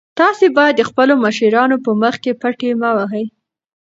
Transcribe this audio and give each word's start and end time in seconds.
تاسي 0.19 0.47
باید 0.57 0.75
د 0.77 0.81
خپلو 0.89 1.13
مشرانو 1.25 1.77
په 1.85 1.91
مخ 2.01 2.15
کې 2.23 2.31
پټې 2.41 2.69
مه 2.81 2.89
وهئ. 2.97 3.25